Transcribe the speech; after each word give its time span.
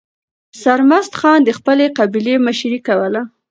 سرمست 0.61 1.13
خان 1.19 1.39
د 1.45 1.49
خپلې 1.57 1.85
قبیلې 1.97 2.35
مشري 2.45 2.79
کوله. 2.87 3.21